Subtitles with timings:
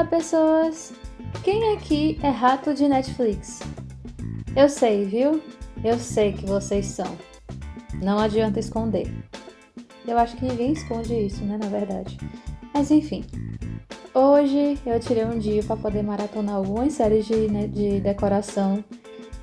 [0.00, 0.94] Olá, pessoas!
[1.44, 3.60] Quem aqui é rato de Netflix?
[4.56, 5.42] Eu sei, viu?
[5.84, 7.18] Eu sei que vocês são.
[8.02, 9.12] Não adianta esconder.
[10.08, 11.58] Eu acho que ninguém esconde isso, né?
[11.60, 12.16] Na verdade.
[12.72, 13.26] Mas enfim.
[14.14, 18.82] Hoje eu tirei um dia para poder maratonar algumas séries de, né, de decoração.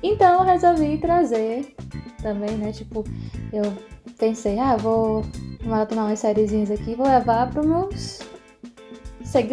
[0.02, 1.72] Então eu resolvi trazer
[2.20, 2.72] também, né?
[2.72, 3.04] Tipo,
[3.52, 3.62] eu
[4.18, 5.24] pensei, ah, vou
[5.62, 8.18] maratonar umas sériezinhas aqui, vou levar para meus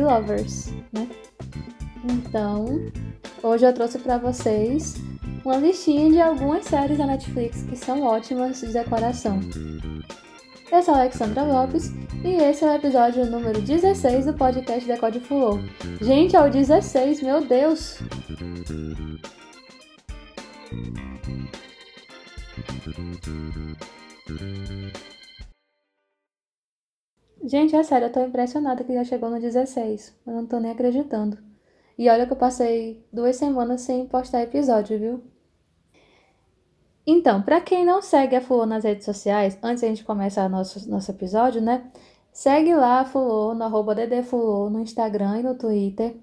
[0.02, 1.08] Lovers, né?
[2.04, 2.66] Então,
[3.44, 4.96] hoje eu trouxe para vocês
[5.44, 9.40] uma listinha de algumas séries da Netflix que são ótimas de decoração.
[10.72, 11.92] Eu sou a Alexandra Lopes
[12.24, 15.60] e esse é o episódio número 16 do podcast Decode Fulô.
[16.02, 18.00] Gente, é o 16, meu Deus!
[27.46, 30.16] Gente, é sério, eu tô impressionada que já chegou no 16.
[30.26, 31.38] Eu não tô nem acreditando.
[31.96, 35.24] E olha que eu passei duas semanas sem postar episódio, viu?
[37.06, 40.90] Então, para quem não segue a Fulô nas redes sociais, antes a gente começar nosso,
[40.90, 41.92] nosso episódio, né?
[42.34, 46.18] Segue lá a Fulô, no arroba no Instagram e no Twitter,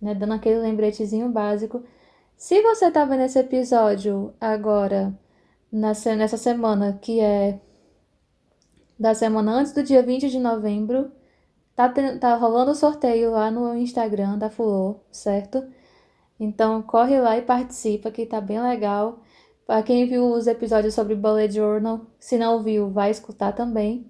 [0.00, 0.14] né?
[0.14, 1.82] Dando aquele lembretezinho básico.
[2.36, 5.18] Se você tá vendo esse episódio agora,
[5.72, 7.58] nessa, nessa semana, que é
[8.98, 11.10] da semana antes do dia 20 de novembro.
[11.76, 15.64] Tá, tá rolando o sorteio lá no Instagram da Fulô, certo?
[16.38, 19.20] Então corre lá e participa, que tá bem legal.
[19.66, 24.06] Para quem viu os episódios sobre Bullet Journal, se não viu, vai escutar também.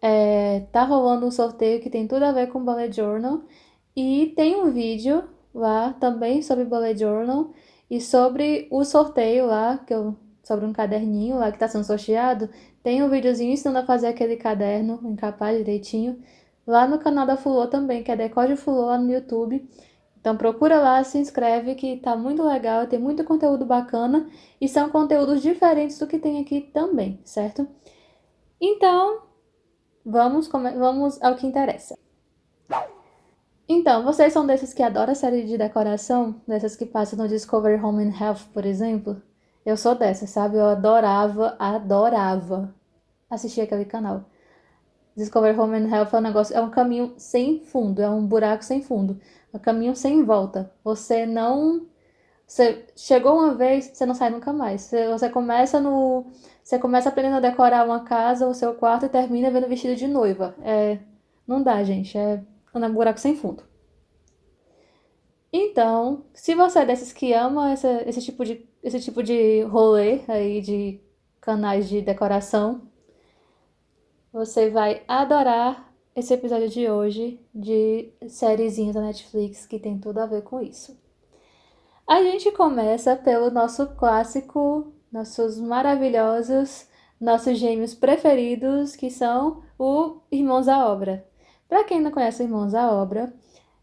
[0.00, 3.42] É, tá rolando um sorteio que tem tudo a ver com Bullet Journal.
[3.94, 7.50] E tem um vídeo lá também sobre Bullet Journal
[7.90, 12.48] e sobre o sorteio lá, que eu, sobre um caderninho lá que está sendo sorteado.
[12.82, 16.22] Tem um videozinho ensinando a fazer aquele caderno, encapar direitinho.
[16.66, 19.68] Lá no canal da Fulô também, que é Decode Fulô lá no YouTube.
[20.20, 24.28] Então procura lá, se inscreve que tá muito legal, tem muito conteúdo bacana
[24.60, 27.66] e são conteúdos diferentes do que tem aqui também, certo?
[28.60, 29.22] Então,
[30.06, 31.98] vamos, vamos ao que interessa.
[33.68, 36.40] Então, vocês são desses que adoram a série de decoração?
[36.46, 39.20] Dessas que passam no Discovery Home and Health, por exemplo?
[39.64, 40.56] Eu sou dessa, sabe?
[40.56, 42.74] Eu adorava, adorava
[43.30, 44.24] assistir aquele canal.
[45.16, 48.64] Discover Home and Health é um negócio, é um caminho sem fundo, é um buraco
[48.64, 49.20] sem fundo,
[49.52, 50.72] é um caminho sem volta.
[50.84, 51.86] Você não
[52.46, 54.82] você chegou uma vez, você não sai nunca mais.
[54.82, 56.26] Você, você começa no
[56.62, 60.06] você começa aprendendo a decorar uma casa, o seu quarto e termina vendo vestido de
[60.08, 60.54] noiva.
[60.62, 60.98] É,
[61.46, 62.42] não dá, gente, é
[62.74, 63.64] um buraco sem fundo.
[65.52, 70.22] Então, se você é desses que ama essa, esse, tipo de, esse tipo de rolê
[70.26, 71.00] aí de
[71.40, 72.88] canais de decoração,
[74.32, 80.26] você vai adorar esse episódio de hoje de sériezinhas da Netflix que tem tudo a
[80.26, 80.98] ver com isso.
[82.06, 86.86] A gente começa pelo nosso clássico, nossos maravilhosos,
[87.20, 91.26] nossos gêmeos preferidos, que são o Irmãos à Obra.
[91.68, 93.32] Para quem não conhece Irmãos à Obra,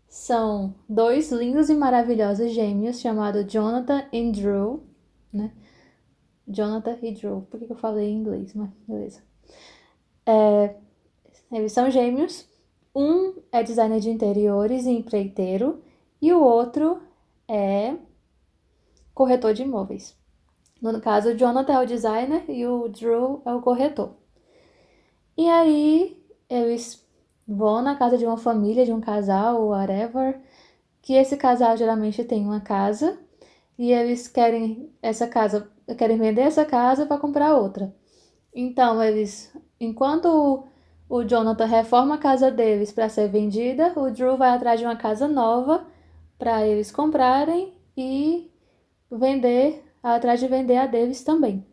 [0.09, 4.83] são dois lindos e maravilhosos gêmeos chamados Jonathan e Drew,
[5.31, 5.53] né?
[6.47, 7.41] Jonathan e Drew.
[7.49, 8.55] Por que eu falei em inglês?
[8.55, 9.21] Mas beleza.
[10.25, 10.75] É,
[11.51, 12.49] eles são gêmeos.
[12.95, 15.83] Um é designer de interiores e empreiteiro,
[16.19, 16.99] e o outro
[17.47, 17.95] é
[19.13, 20.17] corretor de imóveis.
[20.81, 24.15] No caso, o Jonathan é o designer e o Drew é o corretor.
[25.37, 27.07] E aí, eles
[27.49, 30.39] vão na casa de uma família, de um casal, whatever,
[31.01, 33.17] que esse casal geralmente tem uma casa
[33.77, 37.95] e eles querem essa casa, querem vender essa casa para comprar outra.
[38.53, 40.67] Então, eles, enquanto
[41.07, 44.95] o Jonathan reforma a casa deles para ser vendida, o Drew vai atrás de uma
[44.95, 45.87] casa nova
[46.37, 48.51] para eles comprarem e
[49.11, 51.65] vender, atrás de vender a deles também.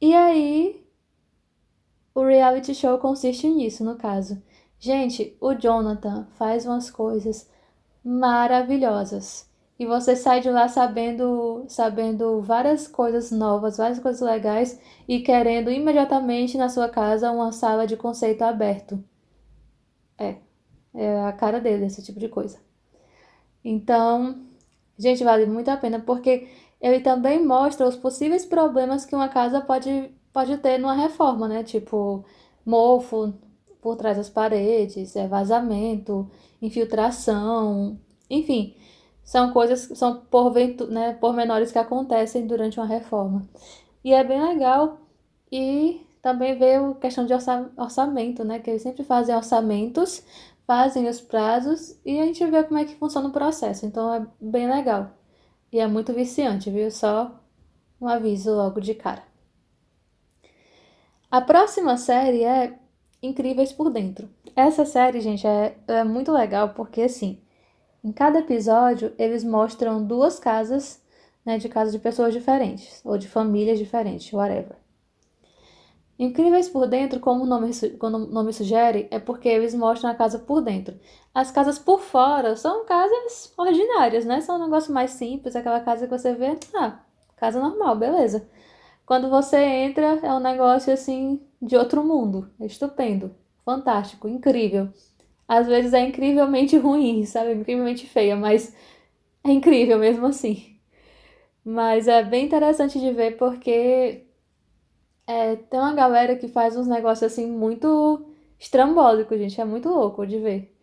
[0.00, 0.86] E aí,
[2.14, 4.42] o reality show consiste nisso, no caso.
[4.82, 7.48] Gente, o Jonathan faz umas coisas
[8.04, 9.48] maravilhosas.
[9.78, 15.70] E você sai de lá sabendo, sabendo várias coisas novas, várias coisas legais e querendo
[15.70, 18.98] imediatamente na sua casa uma sala de conceito aberto.
[20.18, 20.36] É,
[20.94, 22.58] é a cara dele, esse tipo de coisa.
[23.64, 24.44] Então,
[24.98, 26.48] gente, vale muito a pena porque
[26.80, 31.62] ele também mostra os possíveis problemas que uma casa pode, pode ter numa reforma, né?
[31.62, 32.24] Tipo,
[32.66, 33.32] mofo,
[33.82, 36.30] por trás das paredes, é vazamento,
[36.62, 37.98] infiltração,
[38.30, 38.74] enfim,
[39.24, 43.46] são coisas, são porventu, né, pormenores que acontecem durante uma reforma.
[44.02, 44.98] E é bem legal
[45.50, 47.34] e também ver a questão de
[47.76, 50.24] orçamento, né, que eles sempre fazem orçamentos
[50.66, 53.84] fazem os prazos e a gente vê como é que funciona o processo.
[53.86, 55.10] Então é bem legal.
[55.72, 56.90] E é muito viciante, viu?
[56.90, 57.40] Só
[58.00, 59.22] um aviso logo de cara.
[61.30, 62.78] A próxima série é
[63.22, 64.28] Incríveis por Dentro.
[64.56, 67.40] Essa série, gente, é, é muito legal porque, assim,
[68.02, 71.00] em cada episódio eles mostram duas casas,
[71.46, 74.76] né, de casas de pessoas diferentes, ou de famílias diferentes, whatever.
[76.18, 80.14] Incríveis por dentro, como o nome, como o nome sugere, é porque eles mostram a
[80.14, 80.98] casa por dentro.
[81.32, 84.40] As casas por fora são casas ordinárias, né?
[84.40, 87.00] São um negócio mais simples, aquela casa que você vê, ah,
[87.36, 88.48] casa normal, beleza.
[89.06, 92.50] Quando você entra, é um negócio assim de outro mundo.
[92.60, 94.90] É estupendo, fantástico, incrível.
[95.48, 97.54] Às vezes é incrivelmente ruim, sabe?
[97.54, 98.74] Incrivelmente feia, mas
[99.44, 100.76] é incrível mesmo assim.
[101.64, 104.24] Mas é bem interessante de ver porque
[105.26, 108.24] é, tem uma galera que faz uns negócios assim muito
[108.58, 109.60] estrambólicos, gente.
[109.60, 110.74] É muito louco de ver.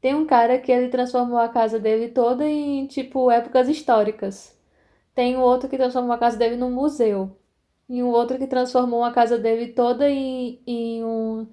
[0.00, 4.56] Tem um cara que ele transformou a casa dele toda em, tipo, épocas históricas.
[5.14, 7.36] Tem um outro que transformou a casa dele num museu.
[7.88, 11.46] E um outro que transformou a casa dele toda em, em um.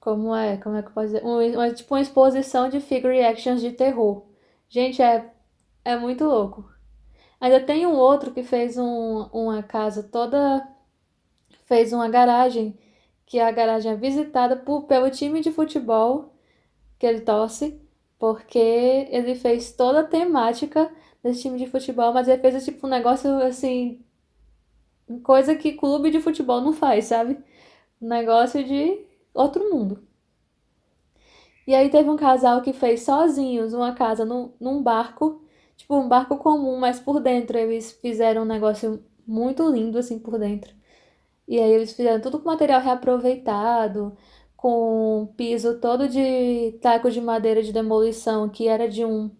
[0.00, 0.56] Como é?
[0.58, 1.24] Como é que eu posso dizer?
[1.24, 4.24] Um, uma, tipo uma exposição de figure actions de terror.
[4.68, 5.30] Gente, é,
[5.84, 6.70] é muito louco.
[7.40, 10.66] Ainda tem um outro que fez um, uma casa toda
[11.70, 12.76] fez uma garagem,
[13.24, 16.34] que a garagem é visitada por, pelo time de futebol
[16.98, 17.80] que ele torce,
[18.18, 20.90] porque ele fez toda a temática
[21.22, 24.04] desse time de futebol, mas ele fez tipo um negócio assim,
[25.18, 27.38] coisa que clube de futebol não faz, sabe?
[28.00, 29.04] Negócio de
[29.34, 30.02] outro mundo.
[31.66, 35.42] E aí teve um casal que fez sozinhos uma casa no, num barco,
[35.76, 40.38] tipo um barco comum, mas por dentro eles fizeram um negócio muito lindo assim por
[40.38, 40.74] dentro.
[41.48, 44.16] E aí eles fizeram tudo com material reaproveitado,
[44.56, 49.30] com piso todo de taco de madeira de demolição, que era de um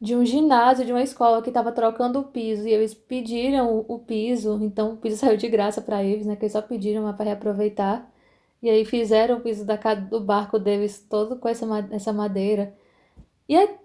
[0.00, 3.98] de um ginásio, de uma escola que estava trocando o piso e eles pediram o,
[3.98, 6.36] piso, então o piso saiu de graça para eles, né?
[6.36, 8.10] Que eles só pediram para reaproveitar.
[8.62, 12.74] E aí fizeram o piso da, do barco deles todo com essa, essa madeira.
[13.48, 13.78] E é,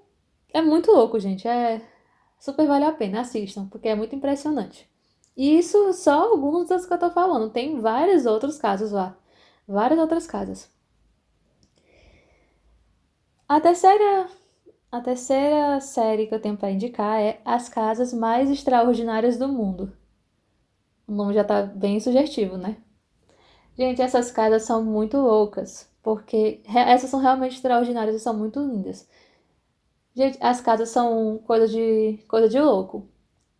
[0.54, 1.48] é muito louco, gente.
[1.48, 1.82] É
[2.40, 4.90] super vale a pena, assistam, porque é muito impressionante.
[5.36, 7.52] E isso só alguns dos que eu tô falando.
[7.52, 9.18] Tem vários outros casos lá.
[9.68, 10.70] Várias outras casas.
[13.48, 14.28] A terceira,
[14.96, 19.92] a terceira série que eu tenho para indicar é As Casas Mais Extraordinárias do Mundo.
[21.08, 22.78] O nome já tá bem sugestivo, né?
[23.78, 29.08] Gente, essas casas são muito loucas, porque essas são realmente extraordinárias e são muito lindas.
[30.16, 33.10] Gente, as casas são coisa de coisa de louco.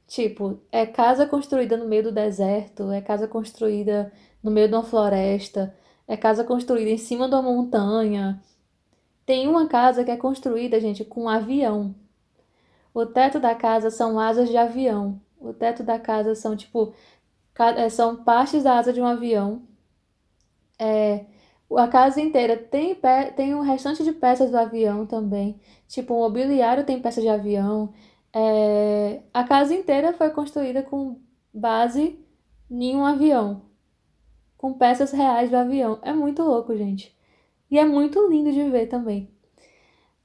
[0.08, 4.12] Tipo, é casa construída no meio do deserto, é casa construída
[4.42, 5.76] no meio de uma floresta,
[6.08, 8.42] é casa construída em cima de uma montanha.
[9.26, 11.96] Tem uma casa que é construída, gente, com um avião.
[12.94, 15.20] O teto da casa são asas de avião.
[15.40, 16.94] O teto da casa são, tipo,
[17.78, 19.64] é, são partes da asa de um avião.
[20.80, 21.26] É,
[21.76, 22.96] a casa inteira tem,
[23.36, 25.60] tem um restante de peças do avião também.
[25.88, 27.94] Tipo, o mobiliário tem peças de avião.
[28.34, 31.20] É, a casa inteira foi construída com
[31.54, 32.20] base
[32.70, 33.62] em um avião,
[34.58, 36.00] com peças reais do avião.
[36.02, 37.15] É muito louco, gente.
[37.70, 39.30] E é muito lindo de ver também.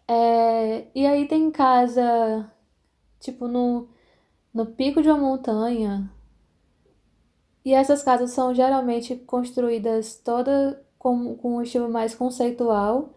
[0.06, 2.50] É, e aí tem casa,
[3.20, 3.88] tipo, no,
[4.52, 6.10] no pico de uma montanha.
[7.64, 13.10] E essas casas são geralmente construídas toda com, com um estilo mais conceitual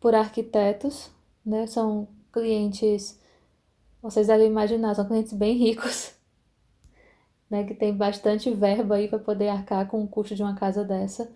[0.00, 1.10] por arquitetos,
[1.44, 1.66] né?
[1.66, 3.18] São clientes
[4.00, 6.14] vocês devem imaginar, são clientes bem ricos,
[7.50, 10.84] né, que tem bastante verba aí para poder arcar com o custo de uma casa
[10.84, 11.30] dessa.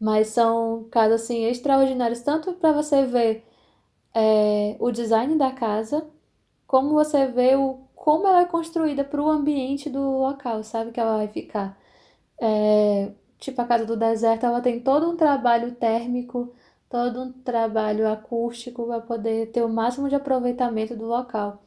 [0.00, 3.44] Mas são casas assim extraordinárias, tanto para você ver
[4.14, 6.06] é, o design da casa,
[6.66, 10.92] como você vê o, como ela é construída para o ambiente do local, sabe?
[10.92, 11.78] Que ela vai ficar.
[12.40, 16.54] É, tipo a casa do deserto, ela tem todo um trabalho térmico,
[16.90, 21.62] todo um trabalho acústico para poder ter o máximo de aproveitamento do local.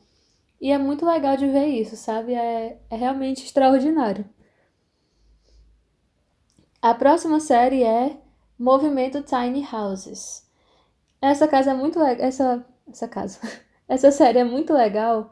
[0.61, 2.33] E é muito legal de ver isso, sabe?
[2.33, 4.25] É, é realmente extraordinário.
[6.81, 8.17] A próxima série é
[8.57, 10.47] Movimento Tiny Houses.
[11.21, 12.25] Essa casa é muito legal.
[12.25, 13.39] Essa, essa casa.
[13.87, 15.31] Essa série é muito legal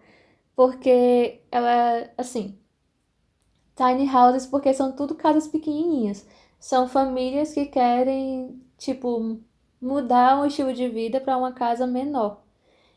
[0.55, 2.57] porque ela é assim.
[3.75, 6.27] Tiny houses porque são tudo casas pequenininhas.
[6.59, 9.39] São famílias que querem, tipo,
[9.81, 12.41] mudar o estilo de vida para uma casa menor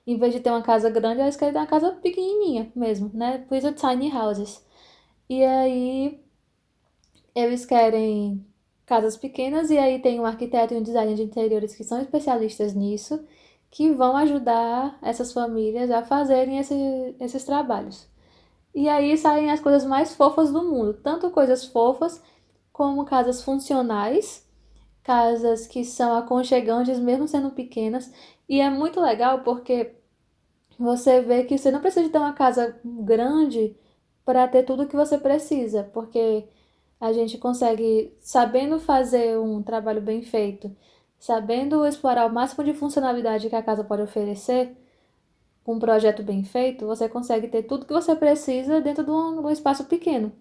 [0.06, 3.38] em vez de ter uma casa grande, eles querem ter uma casa pequenininha mesmo, né?
[3.48, 4.64] Por isso tiny houses.
[5.28, 6.20] E aí
[7.34, 8.44] eles querem
[8.86, 12.74] casas pequenas e aí tem um arquiteto e um designer de interiores que são especialistas
[12.74, 13.24] nisso,
[13.70, 16.74] que vão ajudar essas famílias a fazerem esse,
[17.20, 18.08] esses trabalhos.
[18.74, 22.22] E aí saem as coisas mais fofas do mundo, tanto coisas fofas
[22.72, 24.46] como casas funcionais,
[25.02, 28.12] casas que são aconchegantes mesmo sendo pequenas,
[28.48, 29.94] e é muito legal porque
[30.78, 33.76] você vê que você não precisa de ter uma casa grande
[34.24, 36.48] para ter tudo que você precisa, porque
[37.00, 40.74] a gente consegue, sabendo fazer um trabalho bem feito,
[41.18, 44.76] sabendo explorar o máximo de funcionalidade que a casa pode oferecer,
[45.64, 49.40] com um projeto bem feito, você consegue ter tudo que você precisa dentro de um,
[49.40, 50.32] de um espaço pequeno.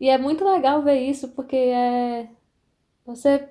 [0.00, 2.28] E é muito legal ver isso, porque é.
[3.06, 3.48] Você,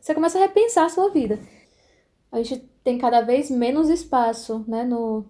[0.00, 1.38] você começa a repensar a sua vida.
[2.32, 4.84] A gente tem cada vez menos espaço, né?
[4.84, 5.24] No...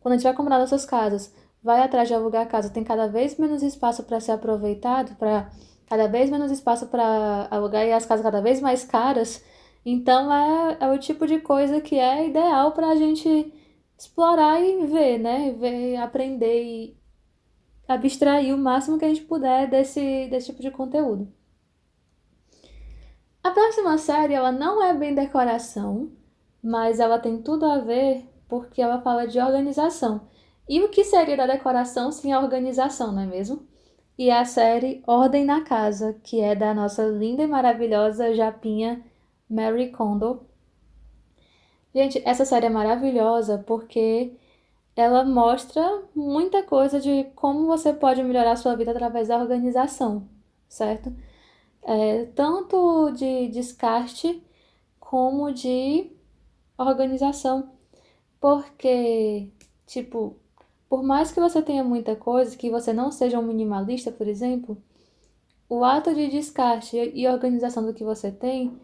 [0.00, 3.38] Quando a gente vai comprar nossas casas vai atrás de alugar casa, tem cada vez
[3.38, 5.50] menos espaço para ser aproveitado, para
[5.86, 9.44] cada vez menos espaço para alugar e as casas cada vez mais caras.
[9.84, 13.52] Então é, é o tipo de coisa que é ideal para a gente
[13.98, 15.52] explorar e ver, né?
[15.52, 16.96] Ver, aprender e
[17.88, 21.32] abstrair o máximo que a gente puder desse, desse tipo de conteúdo.
[23.42, 26.10] A próxima série, ela não é bem decoração,
[26.60, 30.22] mas ela tem tudo a ver porque ela fala de organização.
[30.68, 33.66] E o que seria da decoração sem a organização, não é mesmo?
[34.18, 39.04] E a série Ordem na Casa, que é da nossa linda e maravilhosa japinha
[39.48, 40.46] Mary Kondo.
[41.94, 44.32] Gente, essa série é maravilhosa porque
[44.96, 50.28] ela mostra muita coisa de como você pode melhorar sua vida através da organização,
[50.68, 51.14] certo?
[51.82, 54.42] É, tanto de descarte
[54.98, 56.10] como de
[56.78, 57.70] organização.
[58.40, 59.50] Porque,
[59.86, 60.36] tipo,
[60.88, 64.76] por mais que você tenha muita coisa, que você não seja um minimalista, por exemplo,
[65.68, 68.78] o ato de descarte e organização do que você tem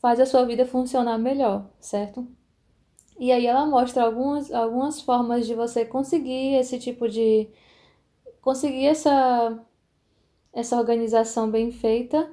[0.00, 2.26] faz a sua vida funcionar melhor, certo?
[3.18, 7.48] E aí ela mostra algumas, algumas formas de você conseguir esse tipo de.
[8.40, 9.58] conseguir essa,
[10.52, 12.30] essa organização bem feita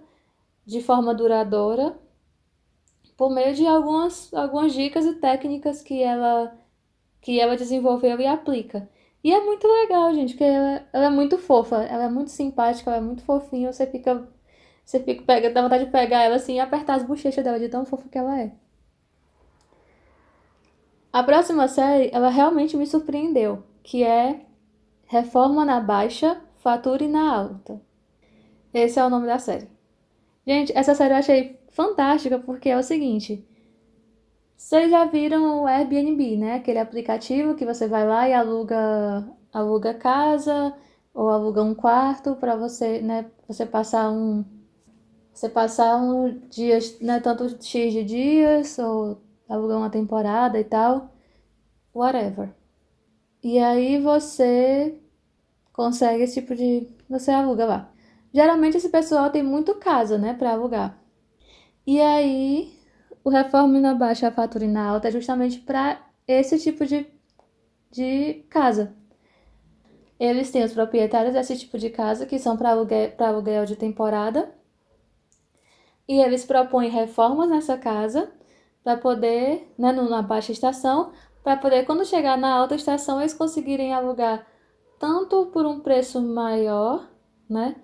[0.65, 1.97] de forma duradoura
[3.17, 6.57] por meio de algumas, algumas dicas e técnicas que ela,
[7.21, 8.89] que ela desenvolveu e aplica.
[9.23, 12.89] E é muito legal, gente, porque ela, ela é muito fofa, ela é muito simpática,
[12.89, 14.27] ela é muito fofinha, você fica.
[14.83, 17.69] Você fica, pega, dá vontade de pegar ela assim e apertar as bochechas dela de
[17.69, 18.51] tão fofa que ela é.
[21.13, 24.41] A próxima série, ela realmente me surpreendeu, que é
[25.05, 27.81] Reforma na Baixa, Fature na Alta.
[28.73, 29.67] Esse é o nome da série.
[30.47, 33.45] Gente, essa série eu achei fantástica porque é o seguinte:
[34.61, 36.55] vocês já viram o Airbnb, né?
[36.55, 40.73] Aquele aplicativo que você vai lá e aluga, aluga casa
[41.13, 43.25] ou aluga um quarto para você, né?
[43.47, 44.45] Você passar um,
[45.33, 47.19] você passar um dias, né?
[47.19, 51.11] Tanto x de dias ou alugar uma temporada e tal,
[51.93, 52.53] whatever.
[53.43, 54.95] E aí você
[55.73, 57.91] consegue esse tipo de, você aluga lá.
[58.31, 60.97] Geralmente esse pessoal tem muito casa, né, para alugar.
[61.85, 62.80] E aí
[63.23, 67.05] o reforma na baixa, a fatura na alta é justamente para esse tipo de,
[67.91, 68.95] de casa.
[70.19, 74.53] Eles têm os proprietários desse tipo de casa, que são para aluguel, aluguel de temporada.
[76.07, 78.31] E eles propõem reformas nessa casa
[78.83, 81.11] para poder, né, na baixa estação,
[81.43, 84.45] para poder, quando chegar na alta estação, eles conseguirem alugar
[84.99, 87.09] tanto por um preço maior,
[87.49, 87.75] né,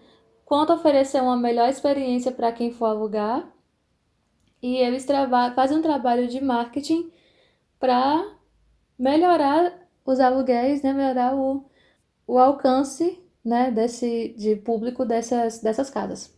[0.45, 3.51] quanto oferecer uma melhor experiência para quem for alugar
[4.61, 5.05] e eles
[5.55, 7.11] fazem um trabalho de marketing
[7.79, 8.35] para
[8.97, 10.93] melhorar os aluguéis, né?
[10.93, 11.65] melhorar o,
[12.25, 13.71] o alcance né?
[13.71, 16.35] desse, de público dessas, dessas casas.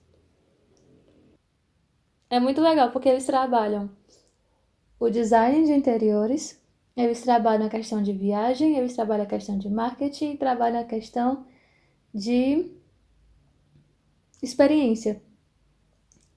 [2.30, 3.90] É muito legal porque eles trabalham
[5.00, 6.62] o design de interiores,
[6.96, 11.46] eles trabalham a questão de viagem, eles trabalham a questão de marketing, trabalham a questão
[12.14, 12.72] de
[14.44, 15.22] experiência.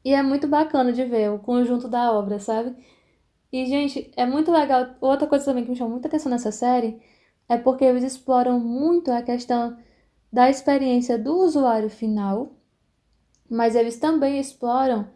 [0.04, 2.74] E é muito bacana de ver o conjunto da obra, sabe?
[3.52, 4.96] E, gente, é muito legal.
[5.00, 7.00] Outra coisa também que me chamou muita atenção nessa série
[7.48, 9.76] é porque eles exploram muito a questão
[10.32, 12.52] da experiência do usuário final,
[13.50, 15.06] mas eles também exploram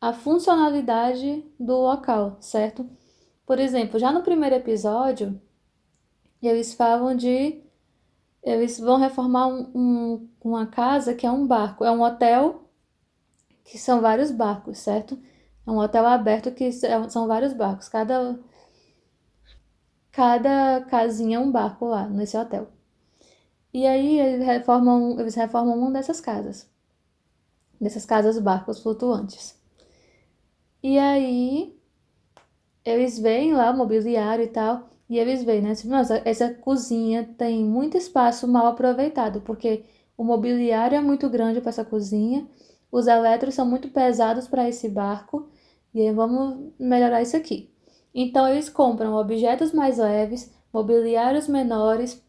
[0.00, 2.88] a funcionalidade do local, certo?
[3.46, 5.40] Por exemplo, já no primeiro episódio,
[6.42, 7.62] eles falam de.
[8.42, 12.65] Eles vão reformar um, um, uma casa que é um barco, é um hotel
[13.66, 15.18] que são vários barcos, certo?
[15.66, 17.88] É um hotel aberto que é são vários barcos.
[17.88, 18.38] Cada,
[20.10, 22.68] cada casinha é um barco lá nesse hotel.
[23.72, 26.68] E aí eles reformam, eles reformam uma dessas casas.
[27.80, 29.56] dessas casas barcos flutuantes.
[30.82, 31.76] E aí
[32.84, 35.70] eles veem lá o mobiliário e tal, e eles veem, né?
[35.72, 39.84] Assim, Nossa, essa cozinha tem muito espaço mal aproveitado, porque
[40.16, 42.46] o mobiliário é muito grande para essa cozinha,
[42.90, 45.48] os eletros são muito pesados para esse barco,
[45.94, 47.70] e vamos melhorar isso aqui.
[48.14, 52.22] Então eles compram objetos mais leves, mobiliários menores,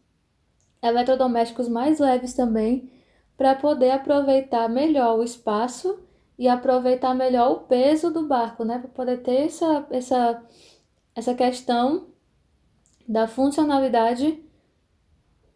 [0.82, 2.90] eletrodomésticos mais leves também,
[3.36, 6.00] para poder aproveitar melhor o espaço
[6.38, 8.78] e aproveitar melhor o peso do barco, né?
[8.78, 10.42] Para poder ter essa, essa,
[11.14, 12.08] essa questão
[13.08, 14.42] da funcionalidade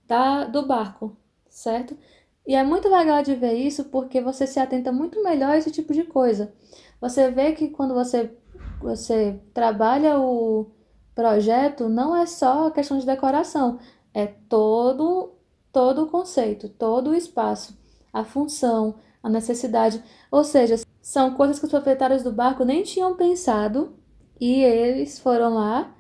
[0.07, 1.17] da, do barco,
[1.49, 1.97] certo?
[2.47, 5.71] E é muito legal de ver isso porque você se atenta muito melhor a esse
[5.71, 6.53] tipo de coisa.
[7.01, 8.37] Você vê que quando você,
[8.81, 10.71] você trabalha o
[11.15, 13.79] projeto, não é só a questão de decoração,
[14.15, 15.35] é todo,
[15.73, 17.79] todo o conceito, todo o espaço,
[18.13, 20.03] a função, a necessidade.
[20.31, 23.95] Ou seja, são coisas que os proprietários do barco nem tinham pensado
[24.41, 25.95] e eles foram lá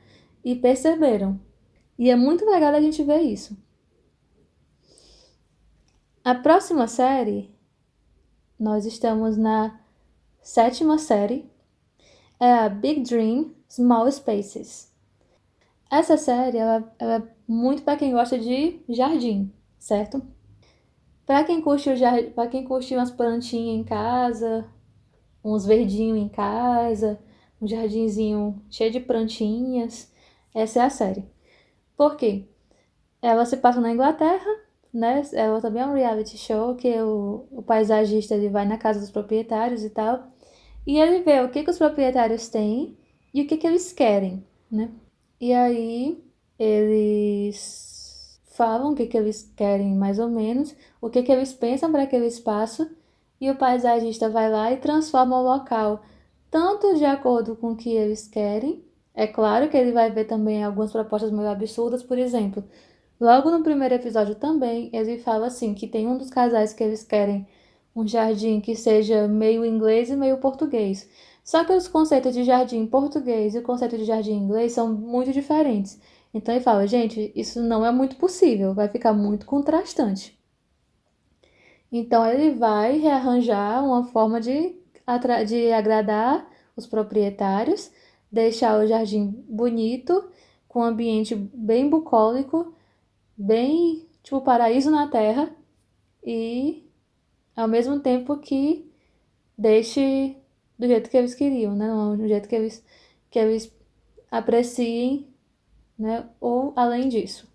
[0.44, 1.40] e perceberam.
[1.99, 3.56] E é muito legal a gente ver isso.
[6.25, 7.52] A próxima série,
[8.57, 9.81] nós estamos na
[10.41, 11.50] sétima série,
[12.38, 14.95] é a Big Dream Small Spaces.
[15.91, 20.23] Essa série ela, ela é muito para quem gosta de jardim, certo?
[21.26, 24.64] Para quem curte o jardim, para quem curte umas plantinhas em casa,
[25.45, 27.19] uns verdinhos em casa,
[27.61, 30.12] um jardinzinho cheio de plantinhas,
[30.55, 31.29] essa é a série.
[31.97, 32.49] Por quê?
[33.21, 34.62] Ela se passa na Inglaterra
[34.92, 35.22] né?
[35.32, 39.11] Ela também é um reality show que o, o paisagista ele vai na casa dos
[39.11, 40.28] proprietários e tal.
[40.87, 42.96] E ele vê o que, que os proprietários têm
[43.32, 44.90] e o que, que eles querem, né?
[45.40, 46.22] E aí
[46.58, 51.90] eles falam o que, que eles querem mais ou menos, o que, que eles pensam
[51.90, 52.88] para aquele espaço,
[53.40, 56.02] e o paisagista vai lá e transforma o local
[56.50, 58.84] tanto de acordo com o que eles querem.
[59.14, 62.62] É claro que ele vai ver também algumas propostas meio absurdas, por exemplo,
[63.23, 67.04] Logo no primeiro episódio também, ele fala assim que tem um dos casais que eles
[67.04, 67.47] querem
[67.95, 71.08] um jardim que seja meio inglês e meio português.
[71.45, 75.30] Só que os conceitos de jardim português e o conceito de jardim inglês são muito
[75.30, 76.00] diferentes.
[76.35, 80.37] Então ele fala, gente, isso não é muito possível, vai ficar muito contrastante.
[81.93, 84.75] Então ele vai rearranjar uma forma de,
[85.47, 86.45] de agradar
[86.76, 87.89] os proprietários,
[88.32, 90.28] deixar o jardim bonito,
[90.67, 92.75] com um ambiente bem bucólico
[93.43, 95.55] bem tipo paraíso na terra
[96.25, 96.89] e
[97.57, 98.91] ao mesmo tempo que
[99.59, 100.37] deixe
[100.78, 101.89] do jeito que eles queriam, né?
[102.17, 102.85] Do jeito que eles,
[103.31, 103.73] que eles
[104.31, 105.28] apreciem,
[105.99, 106.28] né?
[106.41, 107.50] Ou além disso.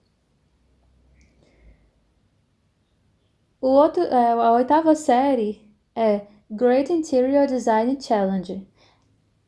[3.60, 5.62] O outro, é, a oitava série
[5.96, 8.68] é Great Interior Design Challenge.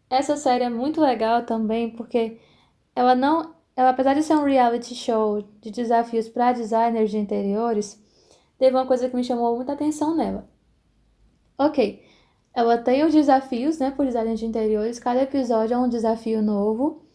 [0.10, 2.39] Essa série é muito legal também porque
[2.95, 7.97] ela não ela, apesar de ser um reality show de desafios para designers de interiores,
[8.57, 10.49] teve uma coisa que me chamou muita atenção nela.
[11.57, 12.03] Ok,
[12.53, 14.99] ela tem os desafios, né, por designers de interiores.
[14.99, 17.05] Cada episódio é um desafio novo,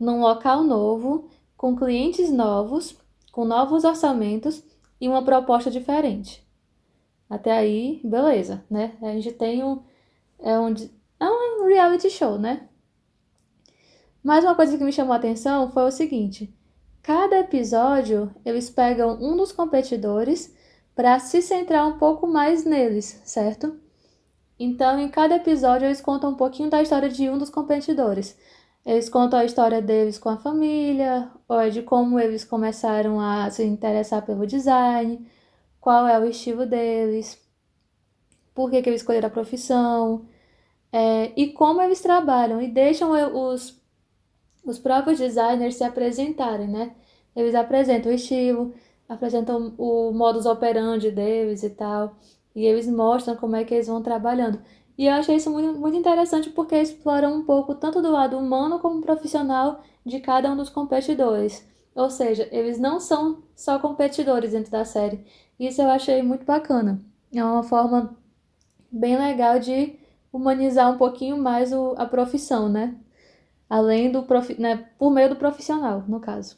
[0.00, 2.96] num local novo, com clientes novos,
[3.30, 4.64] com novos orçamentos
[4.98, 6.42] e uma proposta diferente.
[7.28, 8.96] Até aí, beleza, né?
[9.02, 9.82] A gente tem um.
[10.38, 10.72] É um,
[11.20, 12.66] é um reality show, né?
[14.24, 16.52] Mas uma coisa que me chamou a atenção foi o seguinte:
[17.02, 20.56] cada episódio eles pegam um dos competidores
[20.94, 23.78] para se centrar um pouco mais neles, certo?
[24.58, 28.38] Então, em cada episódio, eles contam um pouquinho da história de um dos competidores.
[28.86, 33.50] Eles contam a história deles com a família, ou é de como eles começaram a
[33.50, 35.26] se interessar pelo design,
[35.80, 37.38] qual é o estilo deles,
[38.54, 40.26] por que, que eles escolheram a profissão,
[40.92, 43.10] é, e como eles trabalham, e deixam
[43.50, 43.83] os
[44.64, 46.94] os próprios designers se apresentarem, né?
[47.34, 48.74] Eles apresentam o estilo,
[49.08, 52.16] apresentam o modus operandi deles e tal,
[52.54, 54.60] e eles mostram como é que eles vão trabalhando.
[54.96, 58.78] E eu achei isso muito, muito interessante porque exploram um pouco tanto do lado humano
[58.78, 61.66] como profissional de cada um dos competidores.
[61.94, 65.24] Ou seja, eles não são só competidores dentro da série.
[65.58, 67.00] Isso eu achei muito bacana.
[67.34, 68.16] É uma forma
[68.90, 69.96] bem legal de
[70.32, 72.96] humanizar um pouquinho mais o, a profissão, né?
[73.68, 76.56] Além do profi né, por meio do profissional, no caso.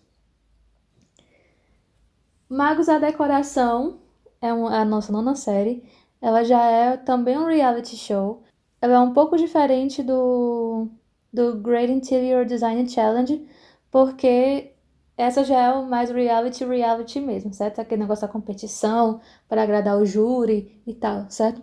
[2.49, 3.99] Magos da Decoração
[4.41, 5.85] é, a nossa nona série.
[6.21, 8.43] Ela já é também um reality show.
[8.81, 10.89] Ela é um pouco diferente do,
[11.33, 13.47] do Great Interior Design Challenge,
[13.91, 14.73] porque
[15.17, 17.81] essa já é o mais reality, reality mesmo, certo?
[17.81, 21.63] Aquele negócio da competição para agradar o júri e tal, certo?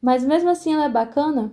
[0.00, 1.52] Mas mesmo assim ela é bacana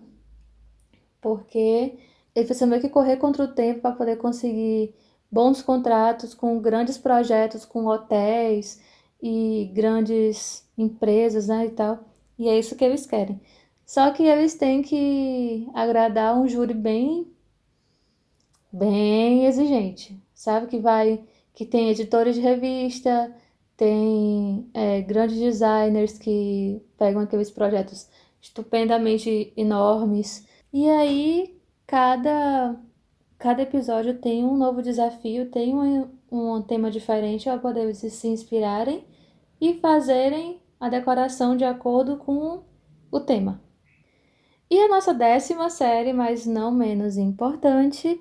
[1.25, 1.97] porque
[2.35, 4.93] ele precisa meio que correr contra o tempo para poder conseguir
[5.31, 8.81] bons contratos com grandes projetos, com hotéis
[9.21, 12.03] e grandes empresas, né, e tal.
[12.37, 13.39] E é isso que eles querem.
[13.85, 17.31] Só que eles têm que agradar um júri bem
[18.71, 23.33] bem exigente, sabe que vai que tem editores de revista,
[23.77, 28.09] tem é, grandes designers que pegam aqueles projetos
[28.41, 30.45] estupendamente enormes.
[30.73, 32.75] E aí, cada,
[33.37, 38.27] cada episódio tem um novo desafio, tem um, um tema diferente para poder eles se
[38.27, 39.05] inspirarem
[39.59, 42.63] e fazerem a decoração de acordo com
[43.11, 43.61] o tema.
[44.69, 48.19] E a nossa décima série, mas não menos importante,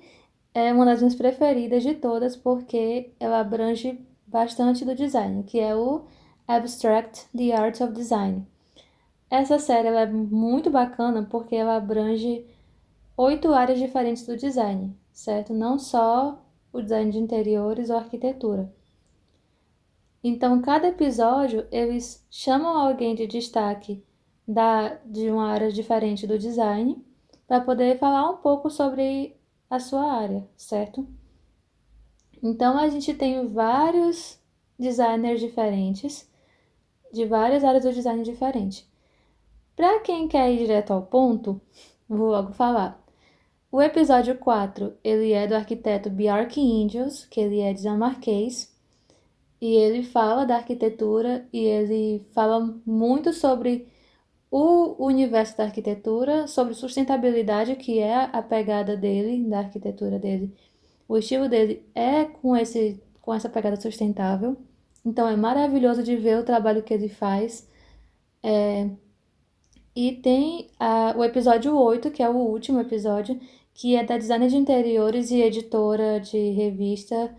[0.53, 5.75] é uma das minhas preferidas de todas porque ela abrange bastante do design, que é
[5.75, 6.05] o
[6.47, 8.47] Abstract The Art of Design.
[9.29, 12.45] Essa série é muito bacana porque ela abrange
[13.17, 15.53] oito áreas diferentes do design, certo?
[15.53, 18.73] Não só o design de interiores ou arquitetura.
[20.23, 24.03] Então, cada episódio eles chamam alguém de destaque
[24.47, 27.03] da, de uma área diferente do design
[27.47, 29.35] para poder falar um pouco sobre
[29.69, 31.07] a sua área, certo?
[32.41, 34.39] Então a gente tem vários
[34.77, 36.29] designers diferentes,
[37.11, 38.87] de várias áreas do design diferente.
[39.75, 41.59] Para quem quer ir direto ao ponto,
[42.07, 43.03] vou logo falar.
[43.75, 48.73] O episódio 4, ele é do arquiteto Bjarke Ingels, que ele é dinamarquês,
[49.59, 53.85] e ele fala da arquitetura e ele fala muito sobre
[54.49, 60.55] o universo da arquitetura, sobre sustentabilidade, que é a pegada dele, da arquitetura dele,
[61.05, 64.55] o estilo dele é com, esse, com essa pegada sustentável.
[65.05, 67.69] Então é maravilhoso de ver o trabalho que ele faz.
[68.41, 68.89] É...
[69.93, 73.39] E tem a, o episódio 8, que é o último episódio,
[73.75, 77.35] que é da designer de interiores e editora de revista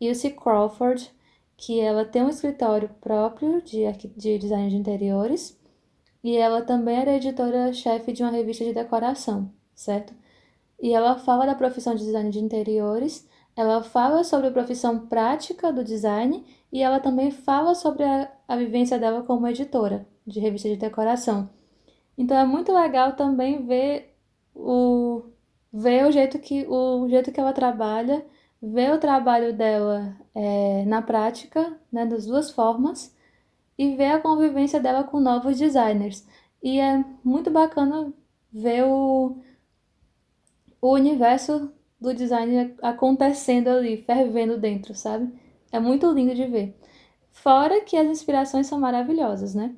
[0.00, 1.10] Ilse Crawford,
[1.56, 3.84] que ela tem um escritório próprio de,
[4.16, 5.60] de design de interiores
[6.22, 10.14] e ela também era editora-chefe de uma revista de decoração, certo?
[10.80, 15.72] e ela fala da profissão de design de interiores, ela fala sobre a profissão prática
[15.72, 20.68] do design e ela também fala sobre a, a vivência dela como editora de revista
[20.68, 21.48] de decoração.
[22.18, 24.14] Então é muito legal também ver
[24.54, 25.22] o
[25.74, 28.24] ver o jeito que o jeito que ela trabalha,
[28.62, 33.12] ver o trabalho dela é, na prática, né, das duas formas,
[33.76, 36.24] e ver a convivência dela com novos designers.
[36.62, 38.12] E é muito bacana
[38.52, 39.36] ver o,
[40.80, 45.32] o universo do design acontecendo ali, fervendo dentro, sabe?
[45.72, 46.78] É muito lindo de ver.
[47.32, 49.74] Fora que as inspirações são maravilhosas, né?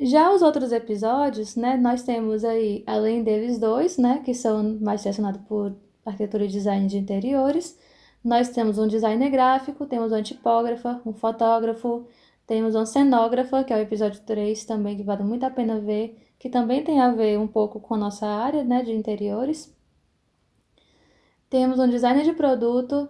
[0.00, 5.02] Já os outros episódios, né, nós temos aí, além deles dois, né, que são mais
[5.02, 7.78] direcionados por arquitetura e design de interiores,
[8.22, 12.06] nós temos um designer gráfico, temos um tipógrafa, um fotógrafo,
[12.46, 16.18] temos um cenógrafa, que é o episódio 3 também, que vale muito a pena ver,
[16.38, 19.74] que também tem a ver um pouco com a nossa área né, de interiores.
[21.48, 23.08] Temos um designer de produto,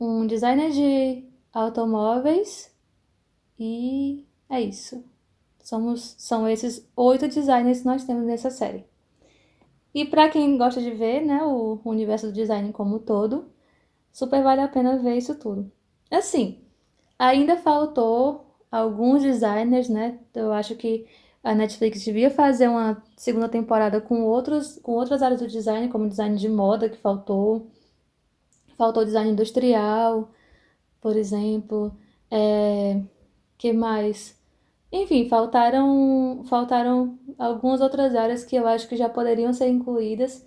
[0.00, 2.74] um designer de automóveis
[3.58, 5.04] e é isso.
[5.66, 8.84] Somos, são esses oito designers que nós temos nessa série.
[9.92, 13.50] E para quem gosta de ver né, o universo do design como um todo,
[14.12, 15.68] super vale a pena ver isso tudo.
[16.08, 16.60] Assim,
[17.18, 20.20] ainda faltou alguns designers, né?
[20.32, 21.04] Eu acho que
[21.42, 26.08] a Netflix devia fazer uma segunda temporada com outros com outras áreas do design, como
[26.08, 27.66] design de moda que faltou,
[28.78, 30.30] faltou design industrial,
[31.00, 31.92] por exemplo,
[32.30, 33.02] é,
[33.58, 34.35] que mais?
[34.96, 40.44] Enfim, faltaram faltaram algumas outras áreas que eu acho que já poderiam ser incluídas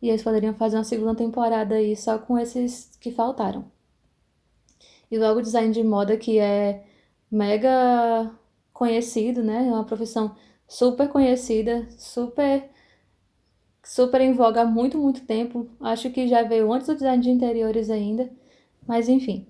[0.00, 3.64] e eles poderiam fazer uma segunda temporada aí só com esses que faltaram.
[5.10, 6.84] E logo design de moda que é
[7.30, 8.30] mega
[8.72, 9.68] conhecido, né?
[9.68, 10.34] É uma profissão
[10.66, 12.68] super conhecida, super
[13.84, 15.68] super em voga há muito, muito tempo.
[15.80, 18.30] Acho que já veio antes do design de interiores ainda,
[18.86, 19.46] mas enfim.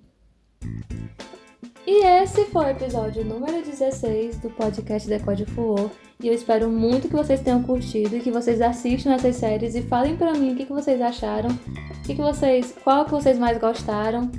[1.95, 5.91] E esse foi o episódio número 16 do podcast Decode Fluor.
[6.23, 9.83] E eu espero muito que vocês tenham curtido e que vocês assistam essas séries e
[9.83, 13.39] falem para mim o que, que vocês acharam, o que, que vocês, qual que vocês
[13.39, 14.33] mais gostaram.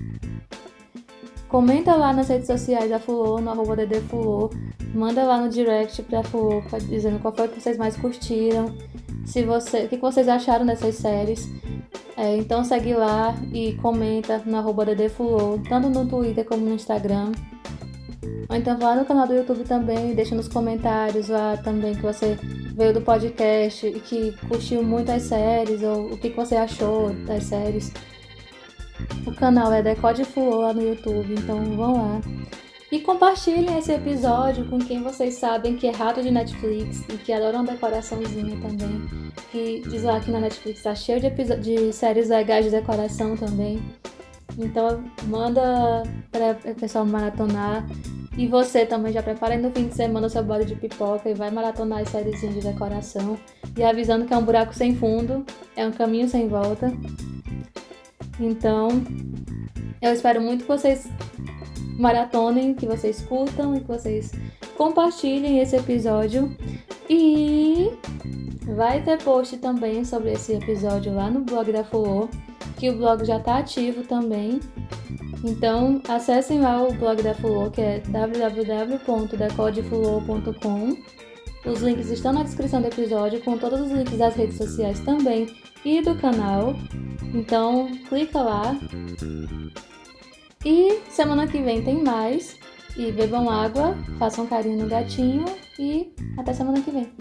[1.48, 4.50] Comenta lá nas redes sociais da Fulô, no arroba ddfulô.
[4.92, 8.76] Manda lá no direct pra Fulô, dizendo qual foi que vocês mais curtiram.
[9.28, 11.48] Se você, o que vocês acharam dessas séries.
[12.16, 17.32] É, então segue lá e comenta no arroba ddfulô, tanto no Twitter como no Instagram.
[18.50, 22.38] Ou então vá no canal do YouTube também, deixa nos comentários lá também que você
[22.76, 27.14] veio do podcast e que curtiu muito as séries, ou o que, que você achou
[27.26, 27.92] das séries.
[29.26, 32.22] O canal é Decode Fulô lá no YouTube, então vão lá.
[32.94, 37.34] E compartilhem esse episódio com quem vocês sabem que é rato de Netflix e que
[37.34, 39.32] adora uma decoraçãozinha também.
[39.52, 43.82] Que diz lá que na Netflix tá cheio de, de séries legais de decoração também.
[44.60, 47.84] Então manda para o pessoal maratonar.
[48.38, 51.34] E você também já prepara no fim de semana o seu bode de pipoca e
[51.34, 53.40] vai maratonar as séries de decoração.
[53.76, 55.44] E avisando que é um buraco sem fundo,
[55.76, 56.94] é um caminho sem volta.
[58.40, 58.90] Então,
[60.00, 61.10] eu espero muito que vocês
[61.98, 64.32] maratonem, que vocês curtam e que vocês
[64.78, 66.56] compartilhem esse episódio.
[67.10, 67.92] E
[68.76, 72.28] vai ter post também sobre esse episódio lá no blog da Fulô,
[72.78, 74.60] que o blog já está ativo também.
[75.44, 80.98] Então, acessem lá o blog da Fulô, que é www.decodefulô.com.
[81.66, 85.48] Os links estão na descrição do episódio, com todos os links das redes sociais também
[85.86, 86.74] e do canal.
[87.34, 88.78] Então, clica lá
[90.66, 92.58] e semana que vem tem mais.
[92.96, 95.46] E bebam água, façam carinho no gatinho
[95.80, 97.12] e até semana que vem.